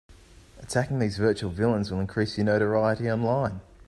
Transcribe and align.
Attacking 0.57 0.97
these 0.97 1.19
virtual 1.19 1.51
villains 1.51 1.91
will 1.91 1.99
increase 1.99 2.35
your 2.35 2.45
notoriety 2.45 3.07
online. 3.11 3.61